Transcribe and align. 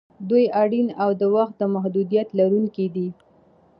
دوی 0.29 0.45
اړین 0.61 0.87
او 1.03 1.09
د 1.19 1.21
وخت 1.35 1.57
محدودیت 1.73 2.27
لرونکي 2.39 2.87
دي. 2.95 3.07